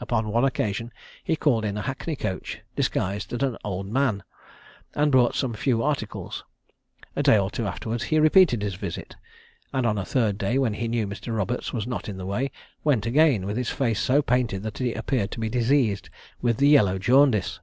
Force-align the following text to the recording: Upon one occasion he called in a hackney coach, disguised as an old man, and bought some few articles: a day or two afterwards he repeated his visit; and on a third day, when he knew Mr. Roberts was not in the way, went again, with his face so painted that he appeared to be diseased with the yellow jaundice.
Upon 0.00 0.32
one 0.32 0.44
occasion 0.44 0.90
he 1.22 1.36
called 1.36 1.64
in 1.64 1.76
a 1.76 1.82
hackney 1.82 2.16
coach, 2.16 2.58
disguised 2.74 3.32
as 3.32 3.40
an 3.48 3.56
old 3.64 3.86
man, 3.86 4.24
and 4.96 5.12
bought 5.12 5.36
some 5.36 5.54
few 5.54 5.80
articles: 5.80 6.42
a 7.14 7.22
day 7.22 7.38
or 7.38 7.52
two 7.52 7.68
afterwards 7.68 8.02
he 8.02 8.18
repeated 8.18 8.62
his 8.62 8.74
visit; 8.74 9.14
and 9.72 9.86
on 9.86 9.96
a 9.96 10.04
third 10.04 10.38
day, 10.38 10.58
when 10.58 10.74
he 10.74 10.88
knew 10.88 11.06
Mr. 11.06 11.36
Roberts 11.36 11.72
was 11.72 11.86
not 11.86 12.08
in 12.08 12.16
the 12.16 12.26
way, 12.26 12.50
went 12.82 13.06
again, 13.06 13.46
with 13.46 13.56
his 13.56 13.70
face 13.70 14.00
so 14.00 14.22
painted 14.22 14.64
that 14.64 14.78
he 14.78 14.92
appeared 14.92 15.30
to 15.30 15.38
be 15.38 15.48
diseased 15.48 16.10
with 16.42 16.56
the 16.56 16.66
yellow 16.66 16.98
jaundice. 16.98 17.60